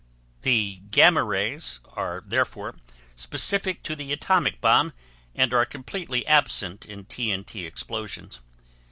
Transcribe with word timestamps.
The 0.41 0.81
gamma 0.89 1.23
rays 1.23 1.79
are 1.93 2.23
therefore 2.25 2.73
specific 3.15 3.83
to 3.83 3.95
the 3.95 4.11
atomic 4.11 4.59
bomb 4.59 4.93
and 5.35 5.53
are 5.53 5.63
completely 5.63 6.25
absent 6.25 6.87
in 6.87 7.05
T.N.T. 7.05 7.67
explosions. 7.67 8.39